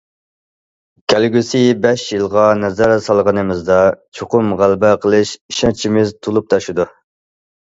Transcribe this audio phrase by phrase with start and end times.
[1.11, 3.77] كەلگۈسى بەش يىلغا نەزەر سالغىنىمىزدا،
[4.21, 6.89] چوقۇم غەلىبە قىلىش ئىشەنچىمىز تولۇپ تاشىدۇ.